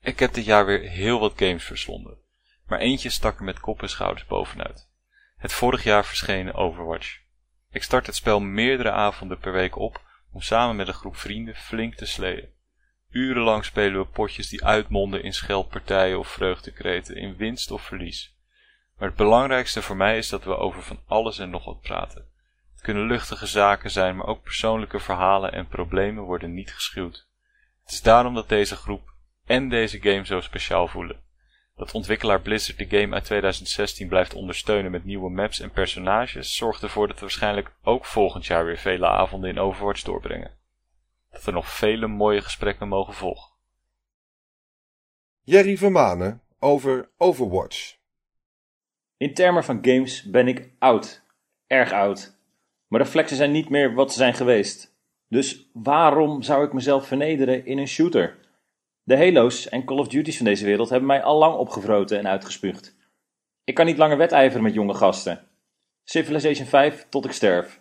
Ik 0.00 0.18
heb 0.18 0.32
dit 0.32 0.44
jaar 0.44 0.66
weer 0.66 0.80
heel 0.80 1.20
wat 1.20 1.32
games 1.36 1.64
verslonden, 1.64 2.18
maar 2.66 2.78
eentje 2.78 3.10
stak 3.10 3.38
er 3.38 3.44
met 3.44 3.60
kop 3.60 3.82
en 3.82 3.88
schouders 3.88 4.26
bovenuit. 4.26 4.88
Het 5.36 5.52
vorig 5.52 5.84
jaar 5.84 6.04
verschenen 6.04 6.54
Overwatch. 6.54 7.20
Ik 7.70 7.82
start 7.82 8.06
het 8.06 8.16
spel 8.16 8.40
meerdere 8.40 8.90
avonden 8.90 9.38
per 9.38 9.52
week 9.52 9.76
op 9.76 10.02
om 10.32 10.40
samen 10.40 10.76
met 10.76 10.88
een 10.88 10.94
groep 10.94 11.16
vrienden 11.16 11.56
flink 11.56 11.94
te 11.94 12.06
sleeën. 12.06 12.48
Urenlang 13.10 13.64
spelen 13.64 14.00
we 14.00 14.06
potjes 14.06 14.48
die 14.48 14.64
uitmonden 14.64 15.22
in 15.22 15.32
scheldpartijen 15.32 16.18
of 16.18 16.28
vreugdekreten, 16.28 17.16
in 17.16 17.36
winst 17.36 17.70
of 17.70 17.82
verlies. 17.82 18.34
Maar 18.98 19.08
het 19.08 19.16
belangrijkste 19.16 19.82
voor 19.82 19.96
mij 19.96 20.18
is 20.18 20.28
dat 20.28 20.44
we 20.44 20.56
over 20.56 20.82
van 20.82 21.00
alles 21.06 21.38
en 21.38 21.50
nog 21.50 21.64
wat 21.64 21.80
praten. 21.80 22.26
Het 22.72 22.80
kunnen 22.80 23.06
luchtige 23.06 23.46
zaken 23.46 23.90
zijn, 23.90 24.16
maar 24.16 24.26
ook 24.26 24.42
persoonlijke 24.42 25.00
verhalen 25.00 25.52
en 25.52 25.68
problemen 25.68 26.24
worden 26.24 26.54
niet 26.54 26.74
geschuwd. 26.74 27.28
Het 27.82 27.92
is 27.92 28.02
daarom 28.02 28.34
dat 28.34 28.48
deze 28.48 28.76
groep 28.76 29.12
en 29.46 29.68
deze 29.68 30.00
game 30.00 30.26
zo 30.26 30.40
speciaal 30.40 30.88
voelen. 30.88 31.20
Dat 31.76 31.92
ontwikkelaar 31.92 32.40
Blizzard 32.40 32.78
de 32.78 32.98
game 32.98 33.14
uit 33.14 33.24
2016 33.24 34.08
blijft 34.08 34.34
ondersteunen 34.34 34.90
met 34.90 35.04
nieuwe 35.04 35.30
maps 35.30 35.60
en 35.60 35.70
personages 35.70 36.56
zorgt 36.56 36.82
ervoor 36.82 37.06
dat 37.06 37.16
we 37.16 37.20
waarschijnlijk 37.20 37.72
ook 37.82 38.04
volgend 38.04 38.46
jaar 38.46 38.64
weer 38.64 38.78
vele 38.78 39.06
avonden 39.06 39.50
in 39.50 39.60
Overwatch 39.60 40.02
doorbrengen 40.02 40.58
dat 41.30 41.46
er 41.46 41.52
nog 41.52 41.68
vele 41.68 42.06
mooie 42.06 42.40
gesprekken 42.40 42.88
mogen 42.88 43.14
volgen. 43.14 43.52
Jerry 45.42 45.76
Vermanen 45.76 46.42
over 46.58 47.10
Overwatch. 47.16 47.96
In 49.16 49.34
termen 49.34 49.64
van 49.64 49.78
games 49.82 50.22
ben 50.22 50.48
ik 50.48 50.70
oud. 50.78 51.22
Erg 51.66 51.92
oud. 51.92 52.38
Mijn 52.88 53.02
reflexen 53.02 53.36
zijn 53.36 53.52
niet 53.52 53.68
meer 53.68 53.94
wat 53.94 54.12
ze 54.12 54.18
zijn 54.18 54.34
geweest. 54.34 54.96
Dus 55.28 55.70
waarom 55.72 56.42
zou 56.42 56.64
ik 56.64 56.72
mezelf 56.72 57.06
vernederen 57.06 57.66
in 57.66 57.78
een 57.78 57.88
shooter? 57.88 58.38
De 59.02 59.16
Halo's 59.16 59.68
en 59.68 59.84
Call 59.84 59.98
of 59.98 60.08
Duty's 60.08 60.36
van 60.36 60.46
deze 60.46 60.64
wereld 60.64 60.88
hebben 60.88 61.08
mij 61.08 61.22
al 61.22 61.38
lang 61.38 61.54
opgevroten 61.54 62.18
en 62.18 62.28
uitgespuugd. 62.28 62.96
Ik 63.64 63.74
kan 63.74 63.86
niet 63.86 63.98
langer 63.98 64.16
wedijveren 64.16 64.62
met 64.62 64.74
jonge 64.74 64.94
gasten. 64.94 65.48
Civilization 66.04 66.66
5 66.66 67.06
tot 67.08 67.24
ik 67.24 67.32
sterf. 67.32 67.80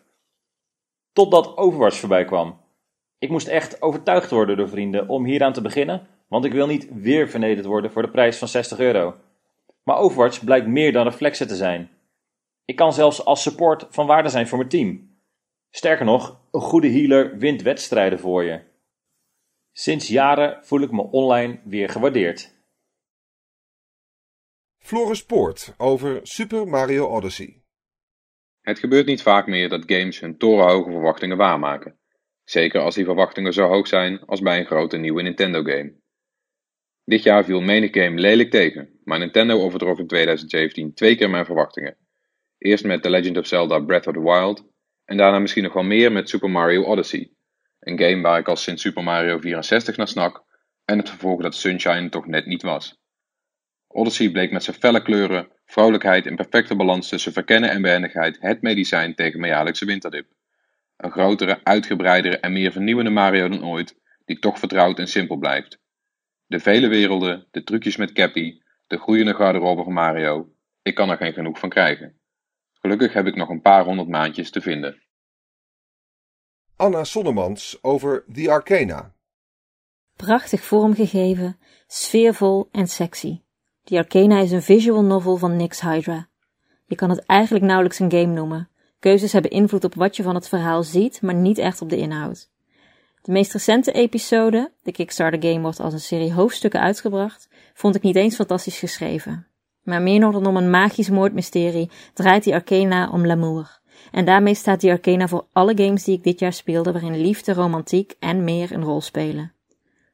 Totdat 1.14 1.58
Overwatch 1.58 1.98
voorbij 1.98 2.26
kwam. 2.26 2.62
Ik 3.20 3.30
moest 3.30 3.48
echt 3.48 3.82
overtuigd 3.82 4.32
worden 4.32 4.58
door 4.58 4.70
vrienden 4.70 5.08
om 5.08 5.26
hieraan 5.26 5.54
te 5.54 5.62
beginnen, 5.62 6.08
want 6.28 6.46
ik 6.46 6.52
wil 6.52 6.68
niet 6.68 6.88
weer 6.92 7.30
vernederd 7.30 7.66
worden 7.66 7.92
voor 7.92 8.02
de 8.02 8.12
prijs 8.12 8.38
van 8.38 8.48
60 8.48 8.80
euro. 8.80 9.16
Maar 9.84 9.98
Overwatch 9.98 10.44
blijkt 10.44 10.68
meer 10.68 10.92
dan 10.92 11.04
reflexen 11.04 11.48
te 11.48 11.56
zijn. 11.56 11.90
Ik 12.66 12.76
kan 12.76 12.94
zelfs 12.94 13.26
als 13.26 13.42
support 13.42 13.88
van 13.90 14.08
waarde 14.08 14.30
zijn 14.30 14.48
voor 14.48 14.58
mijn 14.58 14.70
team. 14.70 15.18
Sterker 15.70 16.06
nog, 16.06 16.42
een 16.52 16.62
goede 16.62 16.90
healer 16.90 17.38
wint 17.38 17.62
wedstrijden 17.62 18.20
voor 18.20 18.44
je. 18.44 18.62
Sinds 19.72 20.08
jaren 20.08 20.66
voel 20.66 20.82
ik 20.82 20.92
me 20.92 21.02
online 21.02 21.60
weer 21.64 21.90
gewaardeerd. 21.90 22.58
Floris 24.78 25.26
Poort 25.26 25.74
over 25.78 26.20
Super 26.24 26.68
Mario 26.68 27.08
Odyssey. 27.08 27.64
Het 28.62 28.80
gebeurt 28.80 29.06
niet 29.06 29.22
vaak 29.22 29.48
meer 29.48 29.70
dat 29.70 29.84
games 29.86 30.20
hun 30.20 30.38
torenhoge 30.38 30.92
verwachtingen 30.92 31.38
waarmaken. 31.38 31.99
Zeker 32.50 32.82
als 32.82 32.96
die 32.96 33.06
verwachtingen 33.06 33.54
zo 33.54 33.68
hoog 33.68 33.88
zijn 33.88 34.26
als 34.26 34.42
bij 34.42 34.60
een 34.60 34.66
grote 34.66 34.98
nieuwe 34.98 35.22
Nintendo 35.22 35.64
game. 35.64 35.94
Dit 37.04 37.24
jaar 37.24 37.46
viel 37.46 37.62
menig 37.62 37.94
game 37.94 38.20
lelijk 38.20 38.52
tegen, 38.52 39.00
maar 39.04 39.20
Nintendo 39.20 39.60
overdroeg 39.60 40.00
in 40.00 40.08
2017 40.08 40.94
twee 40.94 41.16
keer 41.16 41.30
mijn 41.30 41.46
verwachtingen. 41.46 41.98
Eerst 42.58 42.86
met 42.86 43.04
The 43.04 43.10
Legend 43.10 43.38
of 43.38 43.48
Zelda 43.48 43.80
Breath 43.80 44.08
of 44.08 44.14
the 44.14 44.22
Wild 44.22 44.64
en 45.06 45.18
daarna 45.18 45.40
misschien 45.40 45.64
nog 45.64 45.74
wel 45.74 45.84
meer 45.84 46.12
met 46.12 46.30
Super 46.30 46.50
Mario 46.50 46.84
Odyssey. 46.84 47.32
Een 47.80 48.00
game 48.00 48.22
waar 48.22 48.40
ik 48.40 48.48
al 48.48 48.56
sinds 48.56 48.82
Super 48.82 49.04
Mario 49.04 49.40
64 49.40 49.98
naar 49.98 50.08
snak 50.08 50.44
en 50.86 50.98
het 50.98 51.10
vervolg 51.10 51.42
dat 51.42 51.56
Sunshine 51.56 52.10
toch 52.10 52.28
net 52.28 52.46
niet 52.46 52.62
was. 52.62 53.00
Odyssey 53.88 54.32
bleek 54.32 54.52
met 54.52 54.64
zijn 54.64 54.76
felle 54.76 55.02
kleuren, 55.02 55.52
vrolijkheid 55.66 56.26
en 56.26 56.36
perfecte 56.36 56.76
balans 56.76 57.10
tussen 57.10 57.34
verkennen 57.34 57.70
en 57.70 57.82
behendigheid 57.82 58.38
het 58.40 58.62
medicijn 58.62 59.16
tegen 59.16 59.40
mijn 59.40 59.52
jaarlijkse 59.52 59.86
winterdip. 59.86 60.38
Een 61.00 61.12
grotere, 61.12 61.64
uitgebreidere 61.64 62.40
en 62.40 62.54
meer 62.54 62.72
vernieuwende 62.72 63.12
Mario 63.12 63.50
dan 63.50 63.66
ooit, 63.66 64.00
die 64.26 64.40
toch 64.40 64.60
vertrouwd 64.60 65.00
en 65.00 65.08
simpel 65.08 65.38
blijft. 65.38 65.80
De 66.46 66.60
vele 66.60 66.88
werelden, 66.88 67.48
de 67.52 67.64
trucjes 67.64 67.96
met 67.96 68.12
Cappy, 68.12 68.62
de 68.88 68.98
groeiende 68.98 69.34
garderobe 69.34 69.84
van 69.84 69.94
Mario, 69.94 70.54
ik 70.82 70.96
kan 70.96 71.10
er 71.10 71.18
geen 71.18 71.34
genoeg 71.34 71.60
van 71.60 71.70
krijgen. 71.70 72.20
Gelukkig 72.74 73.14
heb 73.14 73.26
ik 73.26 73.36
nog 73.36 73.50
een 73.50 73.62
paar 73.62 73.84
honderd 73.84 74.08
maandjes 74.08 74.52
te 74.52 74.62
vinden. 74.62 75.04
Anna 76.76 77.04
Sonnemans 77.04 77.84
over 77.84 78.24
The 78.34 78.52
Arcana. 78.52 79.14
Prachtig 80.16 80.64
vormgegeven, 80.64 81.60
sfeervol 81.88 82.70
en 82.72 82.88
sexy. 82.88 83.42
The 83.84 83.98
Arcana 83.98 84.40
is 84.40 84.52
een 84.52 84.62
visual 84.62 85.04
novel 85.04 85.38
van 85.38 85.56
Nix 85.56 85.82
Hydra. 85.82 86.28
Je 86.86 86.96
kan 86.96 87.10
het 87.10 87.26
eigenlijk 87.26 87.66
nauwelijks 87.66 88.00
een 88.00 88.12
game 88.12 88.34
noemen. 88.34 88.70
Keuzes 89.00 89.34
hebben 89.34 89.52
invloed 89.52 89.84
op 89.84 89.96
wat 89.96 90.16
je 90.16 90.24
van 90.24 90.36
het 90.36 90.48
verhaal 90.48 90.84
ziet, 90.84 91.22
maar 91.22 91.36
niet 91.36 91.58
echt 91.58 91.82
op 91.82 91.90
de 91.90 91.98
inhoud. 91.98 92.50
De 93.22 93.32
meest 93.32 93.54
recente 93.54 93.92
episode, 93.92 94.72
de 94.84 94.92
Kickstarter 94.92 95.42
game 95.42 95.62
wordt 95.62 95.80
als 95.80 95.94
een 95.94 96.00
serie 96.00 96.34
hoofdstukken 96.34 96.80
uitgebracht, 96.80 97.48
vond 97.74 97.96
ik 97.96 98.02
niet 98.02 98.16
eens 98.16 98.36
fantastisch 98.36 98.80
geschreven. 98.80 99.48
Maar 99.84 100.02
meer 100.02 100.20
nog 100.20 100.34
dan 100.34 100.46
om 100.46 100.58
een 100.58 100.70
magisch 100.70 101.10
moordmysterie 101.10 101.90
draait 102.14 102.44
die 102.44 102.54
Arcana 102.54 103.10
om 103.10 103.26
l'amour. 103.26 103.80
En 104.12 104.26
daarmee 104.26 104.54
staat 104.54 104.82
die 104.82 104.92
Arcana 104.92 105.28
voor 105.28 105.46
alle 105.52 105.78
games 105.78 106.04
die 106.04 106.16
ik 106.16 106.24
dit 106.24 106.40
jaar 106.40 106.54
speelde 106.54 106.92
waarin 106.92 107.22
liefde, 107.22 107.54
romantiek 107.54 108.16
en 108.20 108.44
meer 108.44 108.72
een 108.72 108.84
rol 108.84 109.02
spelen. 109.02 109.54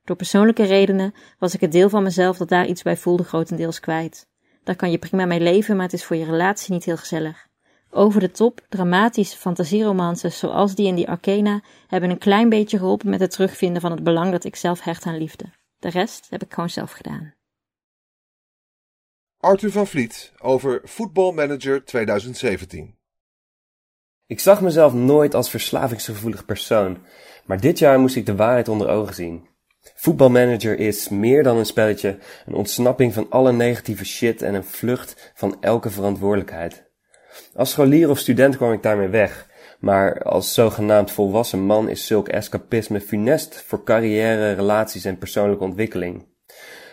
Door 0.03 0.15
persoonlijke 0.15 0.63
redenen 0.63 1.13
was 1.39 1.53
ik 1.53 1.61
het 1.61 1.71
deel 1.71 1.89
van 1.89 2.03
mezelf 2.03 2.37
dat 2.37 2.49
daar 2.49 2.67
iets 2.67 2.81
bij 2.81 2.97
voelde 2.97 3.23
grotendeels 3.23 3.79
kwijt. 3.79 4.27
Daar 4.63 4.75
kan 4.75 4.91
je 4.91 4.97
prima 4.97 5.25
mee 5.25 5.39
leven, 5.39 5.75
maar 5.75 5.85
het 5.85 5.93
is 5.93 6.03
voor 6.03 6.15
je 6.15 6.25
relatie 6.25 6.73
niet 6.73 6.85
heel 6.85 6.97
gezellig. 6.97 7.47
Over 7.97 8.19
de 8.19 8.31
top, 8.31 8.61
dramatische 8.69 9.37
fantasieromances 9.37 10.39
zoals 10.39 10.75
die 10.75 10.87
in 10.87 10.95
die 10.95 11.09
Arcana 11.09 11.61
hebben 11.87 12.09
een 12.09 12.17
klein 12.17 12.49
beetje 12.49 12.77
geholpen 12.77 13.09
met 13.09 13.19
het 13.19 13.31
terugvinden 13.31 13.81
van 13.81 13.91
het 13.91 14.03
belang 14.03 14.31
dat 14.31 14.43
ik 14.43 14.55
zelf 14.55 14.83
hecht 14.83 15.05
aan 15.05 15.17
liefde. 15.17 15.45
De 15.79 15.89
rest 15.89 16.27
heb 16.29 16.43
ik 16.43 16.53
gewoon 16.53 16.69
zelf 16.69 16.91
gedaan. 16.91 17.33
Arthur 19.37 19.71
van 19.71 19.87
Vliet 19.87 20.31
over 20.37 20.81
Football 20.85 21.33
Manager 21.33 21.85
2017. 21.85 22.95
Ik 24.27 24.39
zag 24.39 24.61
mezelf 24.61 24.93
nooit 24.93 25.33
als 25.33 25.49
verslavingsgevoelig 25.49 26.45
persoon, 26.45 27.05
maar 27.45 27.59
dit 27.59 27.79
jaar 27.79 27.99
moest 27.99 28.15
ik 28.15 28.25
de 28.25 28.35
waarheid 28.35 28.67
onder 28.67 28.87
ogen 28.89 29.15
zien. 29.15 29.47
Voetbalmanager 29.95 30.79
is 30.79 31.09
meer 31.09 31.43
dan 31.43 31.57
een 31.57 31.65
spelletje, 31.65 32.17
een 32.45 32.53
ontsnapping 32.53 33.13
van 33.13 33.29
alle 33.29 33.51
negatieve 33.51 34.05
shit 34.05 34.41
en 34.41 34.53
een 34.53 34.63
vlucht 34.63 35.31
van 35.35 35.57
elke 35.61 35.89
verantwoordelijkheid. 35.89 36.84
Als 37.55 37.71
scholier 37.71 38.09
of 38.09 38.19
student 38.19 38.55
kwam 38.55 38.73
ik 38.73 38.83
daarmee 38.83 39.07
weg, 39.07 39.47
maar 39.79 40.21
als 40.23 40.53
zogenaamd 40.53 41.11
volwassen 41.11 41.59
man 41.59 41.89
is 41.89 42.07
zulk 42.07 42.27
escapisme 42.27 43.01
funest 43.01 43.63
voor 43.67 43.83
carrière, 43.83 44.53
relaties 44.53 45.05
en 45.05 45.17
persoonlijke 45.17 45.63
ontwikkeling. 45.63 46.25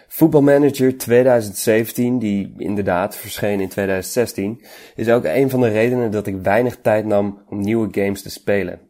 Voetbalmanager 0.09 0.99
2017, 0.99 2.19
die 2.19 2.55
inderdaad 2.57 3.17
verscheen 3.17 3.61
in 3.61 3.69
2016, 3.69 4.65
is 4.95 5.09
ook 5.09 5.25
een 5.25 5.51
van 5.51 5.61
de 5.61 5.69
redenen 5.69 6.11
dat 6.11 6.27
ik 6.27 6.37
weinig 6.43 6.77
tijd 6.83 7.05
nam 7.05 7.43
om 7.49 7.61
nieuwe 7.61 7.89
games 7.91 8.23
te 8.23 8.31
spelen. 8.31 8.81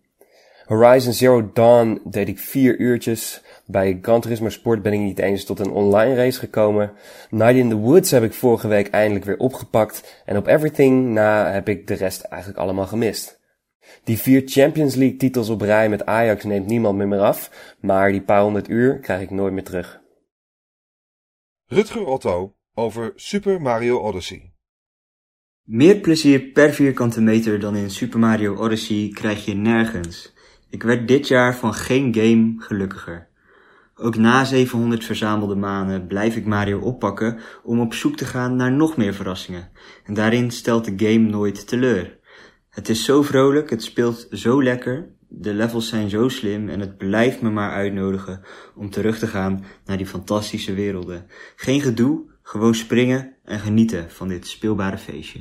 Horizon 0.65 1.13
Zero 1.13 1.51
Dawn 1.53 2.01
deed 2.05 2.29
ik 2.29 2.39
vier 2.39 2.79
uurtjes, 2.79 3.43
bij 3.73 3.99
Gran 4.03 4.21
Turismo 4.21 4.49
Sport 4.49 4.83
ben 4.83 4.93
ik 4.93 5.01
niet 5.01 5.19
eens 5.19 5.45
tot 5.45 5.59
een 5.59 5.71
online 5.71 6.15
race 6.15 6.39
gekomen. 6.39 6.93
Night 7.31 7.57
in 7.57 7.69
the 7.69 7.77
Woods 7.77 8.11
heb 8.11 8.23
ik 8.23 8.33
vorige 8.33 8.69
week 8.69 8.89
eindelijk 8.89 9.25
weer 9.25 9.37
opgepakt. 9.37 10.23
En 10.25 10.37
op 10.37 10.47
Everything 10.47 11.09
na 11.09 11.53
heb 11.53 11.69
ik 11.69 11.87
de 11.87 11.95
rest 11.95 12.21
eigenlijk 12.21 12.61
allemaal 12.61 12.87
gemist. 12.87 13.41
Die 14.05 14.19
vier 14.19 14.43
Champions 14.45 14.95
League 14.95 15.17
titels 15.17 15.49
op 15.49 15.61
rij 15.61 15.89
met 15.89 16.07
Ajax 16.07 16.45
neemt 16.45 16.67
niemand 16.67 16.97
meer, 16.97 17.09
meer 17.09 17.21
af. 17.21 17.75
Maar 17.81 18.11
die 18.11 18.23
paar 18.23 18.43
honderd 18.43 18.69
uur 18.69 18.99
krijg 18.99 19.21
ik 19.21 19.31
nooit 19.31 19.53
meer 19.53 19.65
terug. 19.65 20.01
Rutger 21.67 22.07
Otto 22.07 22.55
over 22.75 23.13
Super 23.15 23.61
Mario 23.61 23.99
Odyssey. 23.99 24.53
Meer 25.63 25.97
plezier 25.97 26.41
per 26.41 26.73
vierkante 26.73 27.21
meter 27.21 27.61
dan 27.61 27.77
in 27.77 27.91
Super 27.91 28.19
Mario 28.19 28.55
Odyssey 28.55 29.11
krijg 29.13 29.45
je 29.45 29.55
nergens. 29.55 30.33
Ik 30.71 30.83
werd 30.83 31.09
dit 31.09 31.29
jaar 31.29 31.57
van 31.57 31.75
geen 31.75 32.15
game 32.15 32.55
gelukkiger. 32.57 33.32
Ook 34.03 34.17
na 34.17 34.45
700 34.45 35.05
verzamelde 35.05 35.55
manen 35.55 36.07
blijf 36.07 36.37
ik 36.37 36.47
Mario 36.47 36.79
oppakken 36.79 37.39
om 37.63 37.81
op 37.81 37.95
zoek 37.95 38.17
te 38.17 38.25
gaan 38.25 38.57
naar 38.57 38.73
nog 38.73 38.97
meer 38.97 39.15
verrassingen. 39.15 39.71
En 40.05 40.15
daarin 40.15 40.51
stelt 40.51 40.85
de 40.85 41.07
game 41.07 41.29
nooit 41.29 41.67
teleur. 41.69 42.19
Het 42.71 42.89
is 42.89 43.05
zo 43.05 43.23
vrolijk, 43.23 43.71
het 43.71 43.83
speelt 43.83 44.27
zo 44.31 44.63
lekker, 44.63 45.09
de 45.29 45.55
levels 45.55 45.89
zijn 45.89 46.11
zo 46.11 46.29
slim 46.29 46.69
en 46.69 46.81
het 46.81 46.97
blijft 46.97 47.43
me 47.43 47.51
maar 47.51 47.71
uitnodigen 47.71 48.41
om 48.75 48.91
terug 48.91 49.19
te 49.19 49.27
gaan 49.27 49.65
naar 49.85 49.97
die 49.97 50.07
fantastische 50.07 50.75
werelden. 50.75 51.27
Geen 51.57 51.81
gedoe, 51.81 52.23
gewoon 52.43 52.75
springen 52.75 53.37
en 53.45 53.59
genieten 53.59 54.11
van 54.11 54.29
dit 54.29 54.47
speelbare 54.47 54.99
feestje. 54.99 55.41